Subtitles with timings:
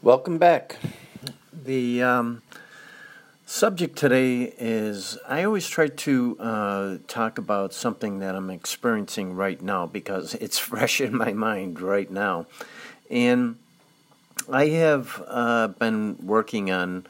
[0.00, 0.76] Welcome back.
[1.52, 2.42] The um,
[3.46, 9.60] subject today is I always try to uh, talk about something that I'm experiencing right
[9.60, 12.46] now because it's fresh in my mind right now.
[13.10, 13.56] And
[14.48, 17.04] I have uh, been working on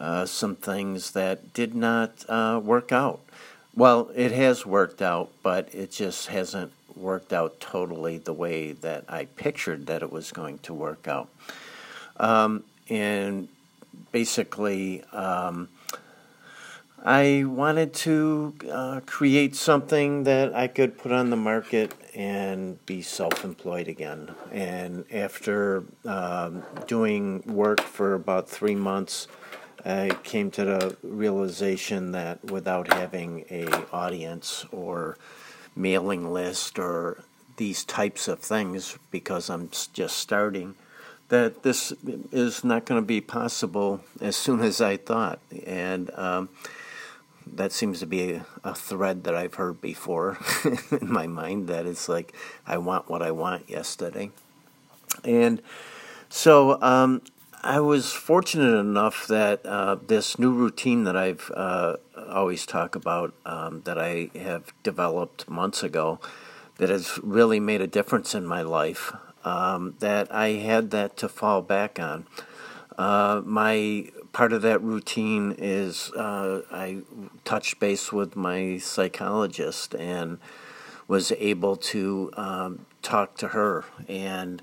[0.00, 3.20] uh, some things that did not uh, work out.
[3.76, 9.04] Well, it has worked out, but it just hasn't worked out totally the way that
[9.08, 11.28] I pictured that it was going to work out.
[12.16, 13.48] Um, and
[14.12, 15.68] basically, um,
[17.04, 23.02] I wanted to uh, create something that I could put on the market and be
[23.02, 24.34] self employed again.
[24.50, 29.28] And after um, doing work for about three months,
[29.84, 35.18] I came to the realization that without having a audience or
[35.76, 37.22] mailing list or
[37.58, 40.74] these types of things, because I'm just starting,
[41.28, 41.92] that this
[42.32, 45.38] is not going to be possible as soon as I thought.
[45.66, 46.48] And um,
[47.46, 50.38] that seems to be a, a, thread that I've heard before
[50.90, 52.34] in my mind that it's like,
[52.66, 54.30] I want what I want yesterday.
[55.24, 55.62] And
[56.28, 57.22] so um,
[57.62, 61.96] I was fortunate enough that uh, this new routine that I've uh,
[62.28, 66.20] always talk about, um, that I have developed months ago,
[66.78, 69.12] that has really made a difference in my life
[69.44, 72.26] um, that I had that to fall back on.
[72.96, 77.02] Uh, my part of that routine is uh, I
[77.44, 80.38] touched base with my psychologist and
[81.06, 84.62] was able to um, talk to her, and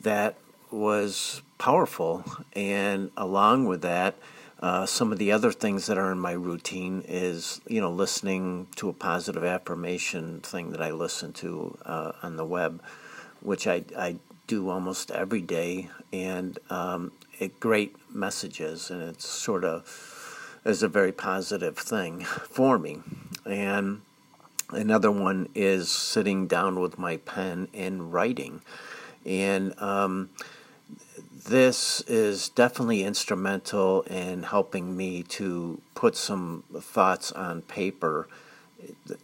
[0.00, 0.36] that
[0.70, 2.24] was powerful.
[2.54, 4.14] And along with that,
[4.60, 8.68] uh, some of the other things that are in my routine is, you know, listening
[8.76, 12.82] to a positive affirmation thing that I listen to uh, on the web
[13.44, 19.64] which I, I do almost every day, and um, it great messages, and it's sort
[19.64, 23.00] of is a very positive thing for me.
[23.44, 24.00] And
[24.70, 28.62] another one is sitting down with my pen and writing,
[29.24, 30.30] and um,
[31.46, 38.26] this is definitely instrumental in helping me to put some thoughts on paper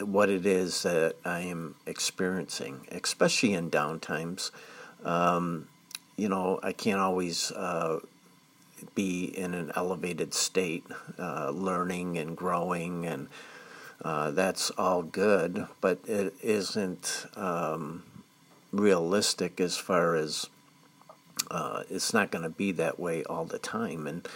[0.00, 4.50] what it is that I am experiencing, especially in downtimes.
[5.04, 5.68] Um,
[6.16, 8.00] you know, I can't always uh,
[8.94, 10.84] be in an elevated state,
[11.18, 13.28] uh, learning and growing, and
[14.02, 18.02] uh, that's all good, but it isn't um,
[18.72, 20.48] realistic as far as
[21.50, 24.06] uh, it's not going to be that way all the time.
[24.06, 24.26] And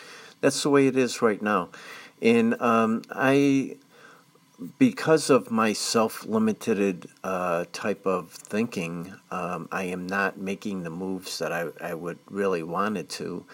[0.40, 1.68] that's the way it is right now.
[2.20, 3.76] And um, I
[4.78, 10.90] because of my self limited uh, type of thinking, um, I am not making the
[10.90, 13.44] moves that I, I would really wanted to.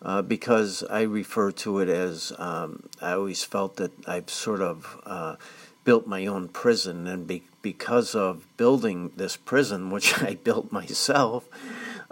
[0.00, 5.00] Uh, because I refer to it as um, I always felt that I've sort of
[5.04, 5.36] uh,
[5.82, 11.48] built my own prison, and be- because of building this prison, which I built myself,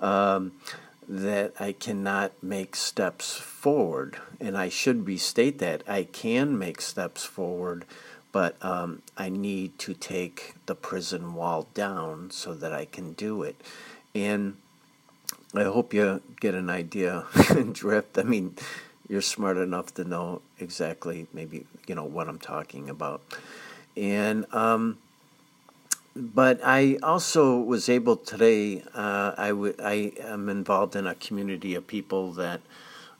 [0.00, 0.52] um,
[1.08, 4.18] that I cannot make steps forward.
[4.40, 7.84] And I should restate that I can make steps forward
[8.36, 13.42] but um, I need to take the prison wall down so that I can do
[13.42, 13.56] it.
[14.14, 14.58] And
[15.54, 18.18] I hope you get an idea and drift.
[18.18, 18.54] I mean,
[19.08, 23.22] you're smart enough to know exactly maybe you know what I'm talking about.
[23.96, 24.98] And um,
[26.14, 28.82] but I also was able today.
[28.92, 32.60] Uh, I, w- I am involved in a community of people that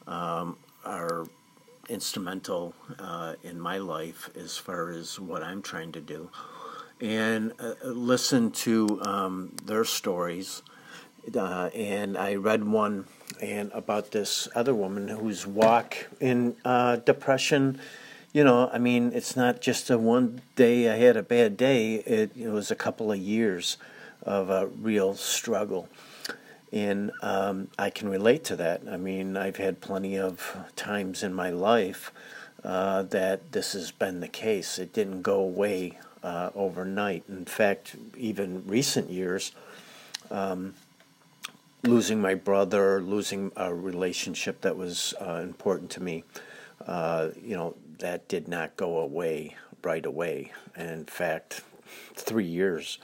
[0.06, 1.26] um, are
[1.88, 6.30] instrumental uh, in my life as far as what I'm trying to do,
[7.00, 10.62] and uh, listen to um, their stories.
[11.34, 13.06] Uh, and I read one
[13.40, 17.80] and about this other woman whose walk in uh, depression.
[18.32, 21.94] You know, I mean, it's not just a one day I had a bad day.
[21.94, 23.76] It, it was a couple of years
[24.22, 25.88] of a real struggle
[26.72, 28.82] and um, I can relate to that.
[28.90, 32.12] I mean, I've had plenty of times in my life
[32.64, 34.78] uh, that this has been the case.
[34.78, 37.24] It didn't go away uh, overnight.
[37.28, 39.52] In fact, even recent years,
[40.30, 40.74] um,
[41.84, 46.24] losing my brother, losing a relationship that was uh, important to me,
[46.86, 50.52] uh, you know, that did not go away right away.
[50.74, 51.62] And in fact,
[52.14, 52.98] three years,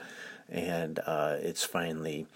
[0.49, 2.27] and uh, it's finally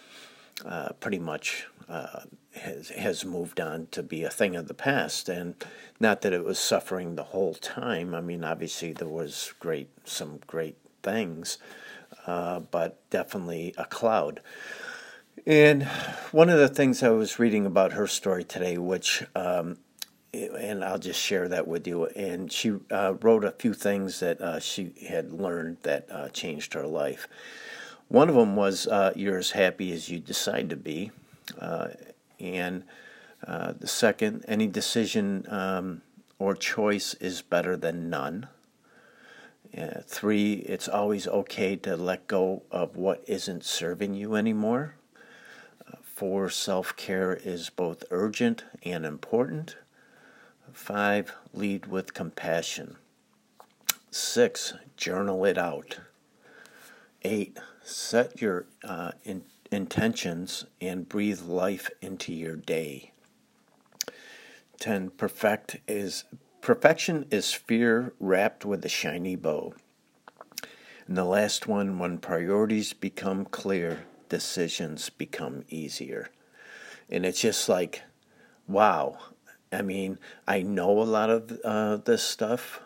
[0.66, 2.22] uh, pretty much uh,
[2.56, 5.56] has has moved on to be a thing of the past, and
[6.00, 8.14] not that it was suffering the whole time.
[8.14, 11.58] I mean, obviously there was great some great things,
[12.26, 14.42] uh, but definitely a cloud.
[15.46, 15.84] And
[16.32, 19.78] one of the things I was reading about her story today, which, um,
[20.34, 22.08] and I'll just share that with you.
[22.08, 26.74] And she uh, wrote a few things that uh, she had learned that uh, changed
[26.74, 27.30] her life.
[28.10, 31.12] One of them was uh, You're as happy as you decide to be.
[31.60, 31.90] Uh,
[32.40, 32.84] and
[33.46, 36.02] uh, the second, any decision um,
[36.40, 38.48] or choice is better than none.
[39.78, 44.96] Uh, three, it's always okay to let go of what isn't serving you anymore.
[45.88, 49.76] Uh, four, self care is both urgent and important.
[50.72, 52.96] Five, lead with compassion.
[54.10, 56.00] Six, journal it out.
[57.30, 63.12] Eight, set your uh, in, intentions and breathe life into your day.
[64.80, 66.24] 10 perfect is
[66.62, 69.74] perfection is fear wrapped with a shiny bow.
[71.06, 76.30] And the last one when priorities become clear decisions become easier.
[77.10, 78.04] And it's just like
[78.70, 79.18] wow.
[79.74, 82.80] I mean i know a lot of uh, this stuff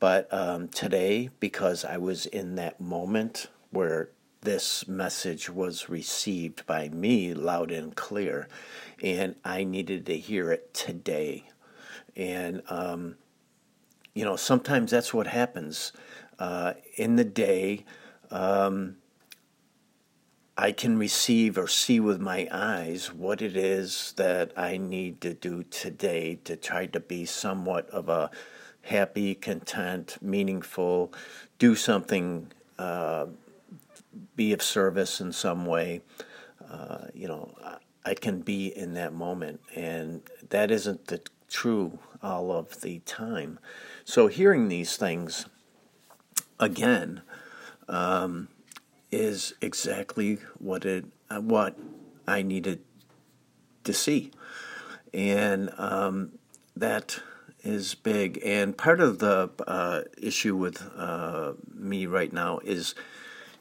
[0.00, 4.10] but um, today because i was in that moment where
[4.42, 8.48] this message was received by me loud and clear,
[9.02, 11.44] and I needed to hear it today.
[12.16, 13.16] And, um,
[14.14, 15.92] you know, sometimes that's what happens.
[16.38, 17.84] Uh, in the day,
[18.30, 18.96] um,
[20.56, 25.32] I can receive or see with my eyes what it is that I need to
[25.32, 28.30] do today to try to be somewhat of a
[28.82, 31.12] happy, content, meaningful,
[31.58, 33.26] do something uh,
[34.36, 36.02] be of service in some way,
[36.70, 37.54] uh, you know,
[38.04, 39.60] I can be in that moment.
[39.74, 43.58] And that isn't the true all of the time.
[44.04, 45.46] So hearing these things
[46.58, 47.22] again
[47.88, 48.48] um,
[49.10, 51.78] is exactly what it what
[52.26, 52.80] I needed
[53.84, 54.30] to see,
[55.12, 56.32] and um,
[56.76, 57.20] that
[57.62, 58.40] is big.
[58.44, 62.94] And part of the uh, issue with uh, me right now is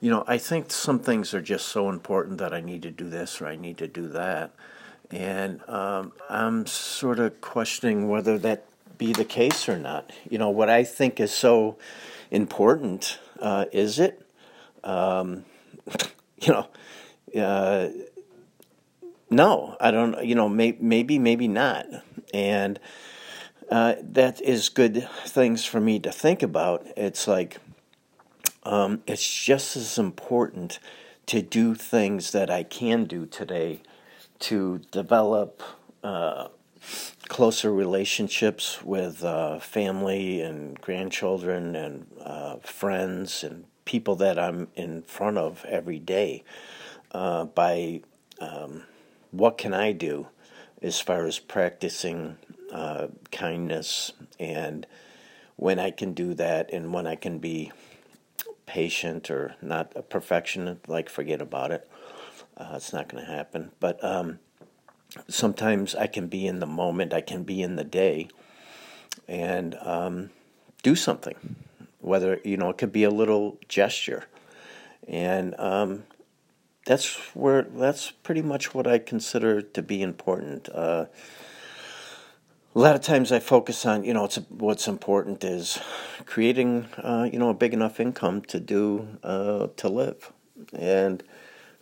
[0.02, 3.08] you know, I think some things are just so important that I need to do
[3.08, 4.52] this or I need to do that.
[5.12, 8.66] And um, I'm sort of questioning whether that
[8.98, 10.12] be the case or not.
[10.28, 11.78] You know, what I think is so
[12.32, 14.26] important, uh, is it?
[14.84, 15.46] Um,
[16.42, 16.68] you know,
[17.40, 17.90] uh,
[19.30, 21.86] no, I don't, you know, may, maybe, maybe not.
[22.34, 22.80] And
[23.70, 26.88] uh, that is good things for me to think about.
[26.98, 27.58] It's like,
[28.64, 30.80] um, it's just as important
[31.28, 33.82] to do things that I can do today
[34.40, 35.62] to develop
[36.04, 36.48] uh,
[37.28, 45.04] closer relationships with uh, family and grandchildren and uh, friends and people that I'm in
[45.04, 46.44] front of every day
[47.12, 48.02] uh, by
[48.40, 48.84] um,
[49.32, 50.28] what can I do
[50.82, 52.38] as far as practicing
[52.72, 54.88] uh, kindness and
[55.56, 57.72] when I can do that and when I can be
[58.66, 61.90] patient or not a perfectionist, like forget about it.
[62.58, 63.72] Uh, it's not going to happen.
[63.80, 64.40] But um,
[65.28, 68.28] sometimes I can be in the moment, I can be in the day,
[69.28, 70.30] and um,
[70.84, 71.36] do something.
[72.00, 74.26] Whether you know, it could be a little gesture,
[75.08, 76.04] and um,
[76.86, 80.68] that's where that's pretty much what I consider to be important.
[80.70, 81.06] Uh,
[82.74, 85.80] a lot of times I focus on, you know, what's important is
[86.26, 90.32] creating, uh, you know, a big enough income to do, uh, to live.
[90.72, 91.22] And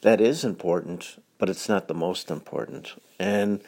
[0.02, 3.00] that is important, but it's not the most important.
[3.20, 3.62] And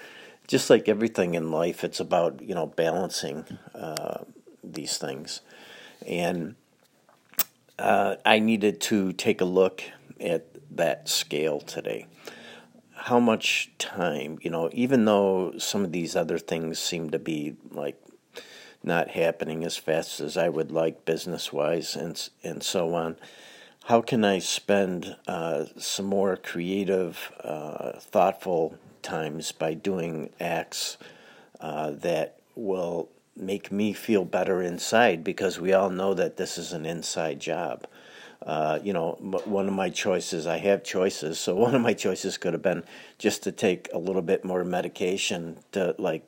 [0.48, 3.46] just like everything in life, it's about, you know, balancing
[3.76, 4.24] uh,
[4.64, 5.42] these things.
[6.08, 6.56] And
[7.78, 9.84] uh, I needed to take a look
[10.20, 12.08] at that scale today
[13.02, 17.56] how much time, you know, even though some of these other things seem to be
[17.72, 18.00] like
[18.84, 23.18] not happening as fast as I would like business wise and and so on.
[23.86, 30.98] How can I spend uh, some more creative, uh, thoughtful times by doing acts
[31.60, 35.24] uh, that will make me feel better inside?
[35.24, 37.88] Because we all know that this is an inside job.
[38.42, 39.12] Uh, you know,
[39.46, 42.84] one of my choices, I have choices, so one of my choices could have been
[43.18, 46.26] just to take a little bit more medication to, like,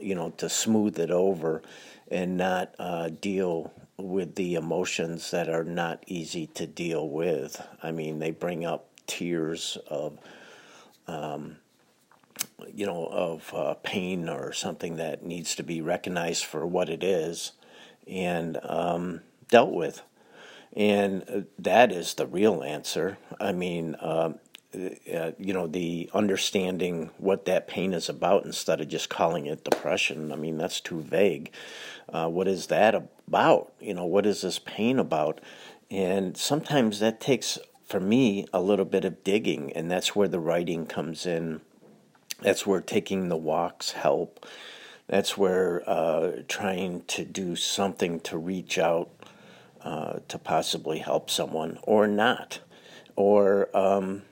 [0.00, 1.62] you know, to smooth it over
[2.10, 7.64] and not uh, deal with the emotions that are not easy to deal with.
[7.82, 10.18] I mean, they bring up tears of,
[11.06, 11.56] um,
[12.74, 17.04] you know, of uh, pain or something that needs to be recognized for what it
[17.04, 17.52] is
[18.06, 20.02] and um, dealt with.
[20.74, 23.18] And uh, that is the real answer.
[23.40, 24.34] I mean, uh,
[24.72, 29.64] uh, you know, the understanding what that pain is about instead of just calling it
[29.64, 30.30] depression.
[30.30, 31.50] I mean, that's too vague.
[32.08, 33.72] Uh, what is that about?
[33.80, 35.40] You know, what is this pain about?
[35.90, 40.38] And sometimes that takes, for me, a little bit of digging, and that's where the
[40.38, 41.62] writing comes in.
[42.40, 44.46] That's where taking the walks help.
[45.08, 49.10] That's where uh, trying to do something to reach out
[49.82, 52.60] uh, to possibly help someone or not.
[53.16, 54.22] Or, um,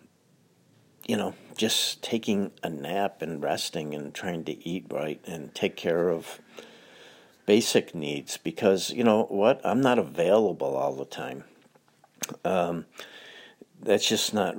[1.06, 5.76] you know, just taking a nap and resting and trying to eat right and take
[5.76, 6.40] care of
[7.46, 11.44] basic needs because, you know what, I'm not available all the time.
[12.44, 12.84] Um,
[13.80, 14.56] that's just not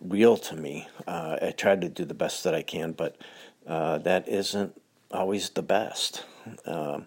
[0.00, 0.88] real to me.
[1.06, 3.16] Uh, I try to do the best that I can, but
[3.66, 4.80] uh, that isn't
[5.10, 6.24] always the best.
[6.66, 7.06] Um,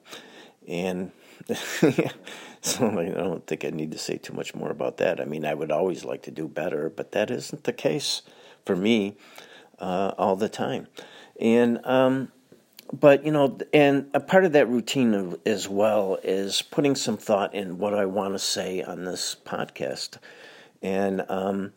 [0.67, 1.11] and
[2.61, 5.19] so I don't think I need to say too much more about that.
[5.19, 8.21] I mean, I would always like to do better, but that isn't the case
[8.65, 9.17] for me
[9.79, 10.87] uh, all the time.
[11.39, 12.31] And um,
[12.93, 17.53] but you know, and a part of that routine as well is putting some thought
[17.53, 20.17] in what I want to say on this podcast.
[20.81, 21.73] And um,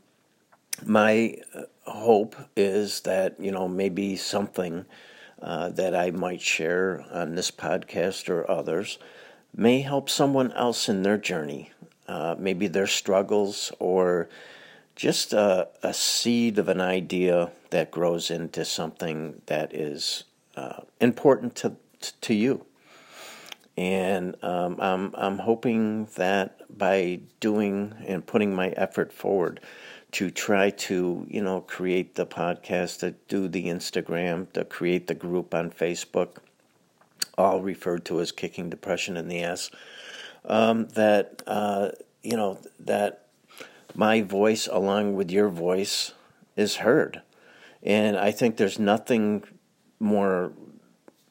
[0.85, 4.85] my uh, hope is that you know maybe something
[5.41, 8.99] uh, that I might share on this podcast or others
[9.57, 11.71] may help someone else in their journey,
[12.09, 14.29] uh, maybe their struggles or
[14.97, 20.25] just a, a, seed of an idea that grows into something that is
[20.57, 21.75] uh, important to
[22.21, 22.65] to you.
[23.77, 29.61] And um, I'm I'm hoping that by doing and putting my effort forward
[30.13, 35.15] to try to you know create the podcast, to do the Instagram, to create the
[35.15, 36.37] group on Facebook,
[37.37, 39.71] all referred to as kicking depression in the ass.
[40.47, 41.91] Um, that uh,
[42.23, 43.27] you know that
[43.95, 46.13] my voice along with your voice
[46.57, 47.23] is heard,
[47.83, 49.45] and I think there's nothing
[49.99, 50.53] more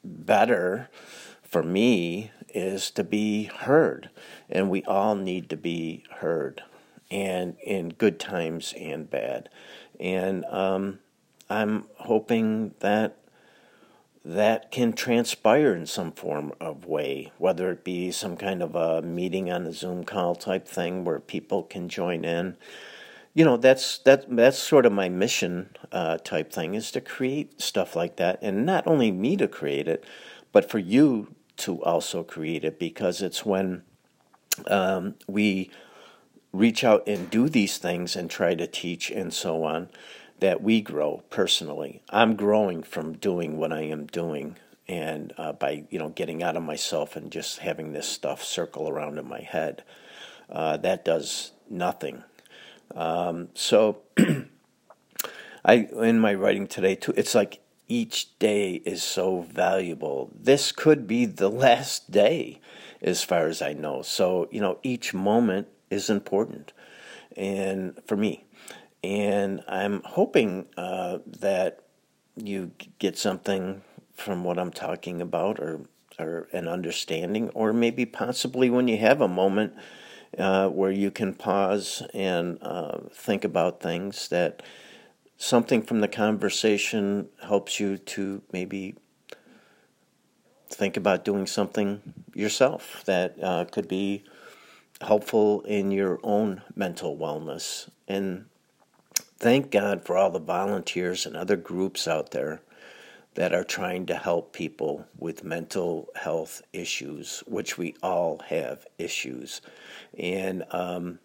[0.02, 0.90] better
[1.42, 4.10] for me is to be heard.
[4.48, 6.62] And we all need to be heard,
[7.10, 9.48] and in good times and bad.
[10.00, 10.98] And um,
[11.48, 13.18] I'm hoping that
[14.24, 19.02] that can transpire in some form of way, whether it be some kind of a
[19.02, 22.56] meeting on a Zoom call type thing where people can join in.
[23.34, 27.60] You know that's that that's sort of my mission uh, type thing is to create
[27.60, 30.04] stuff like that, and not only me to create it,
[30.52, 33.82] but for you to also create it because it's when
[34.68, 35.70] um, we
[36.52, 39.88] reach out and do these things and try to teach and so on
[40.40, 42.02] that we grow personally.
[42.10, 46.56] I'm growing from doing what I am doing and uh, by you know getting out
[46.56, 49.82] of myself and just having this stuff circle around in my head
[50.50, 52.22] uh, that does nothing
[52.94, 54.02] um, so
[55.64, 60.30] I in my writing today too, it's like each day is so valuable.
[60.38, 62.60] This could be the last day,
[63.00, 64.02] as far as I know.
[64.02, 66.72] So you know, each moment is important,
[67.36, 68.44] and for me,
[69.04, 71.80] and I'm hoping uh, that
[72.36, 73.82] you get something
[74.14, 75.82] from what I'm talking about, or
[76.18, 79.74] or an understanding, or maybe possibly when you have a moment
[80.38, 84.62] uh, where you can pause and uh, think about things that
[85.36, 88.94] something from the conversation helps you to maybe
[90.70, 92.00] think about doing something
[92.34, 94.24] yourself that uh, could be
[95.00, 97.90] helpful in your own mental wellness.
[98.08, 98.46] And
[99.38, 102.62] thank God for all the volunteers and other groups out there
[103.34, 109.60] that are trying to help people with mental health issues, which we all have issues.
[110.16, 111.18] And um,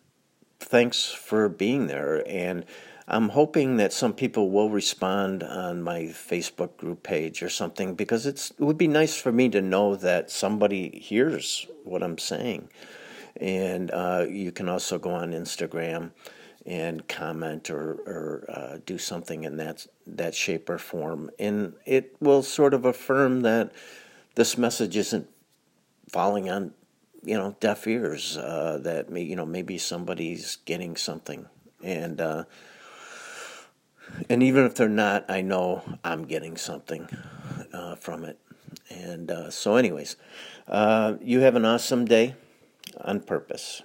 [0.60, 2.28] thanks for being there.
[2.28, 2.66] And
[3.08, 8.26] I'm hoping that some people will respond on my Facebook group page or something because
[8.26, 12.70] it would be nice for me to know that somebody hears what I'm saying.
[13.38, 16.12] And uh, you can also go on Instagram
[16.70, 22.16] and comment or, or uh, do something in that that shape or form, and it
[22.20, 23.72] will sort of affirm that
[24.36, 25.28] this message isn't
[26.08, 26.72] falling on
[27.24, 28.38] you know deaf ears.
[28.38, 31.48] Uh, that may, you know maybe somebody's getting something,
[31.84, 32.44] and uh,
[34.30, 37.10] and even if they're not, I know I'm getting something
[37.74, 38.38] uh, from it.
[38.92, 40.18] And uh, so, anyways,
[40.68, 42.36] uh, you have an awesome day
[43.02, 43.82] on purpose.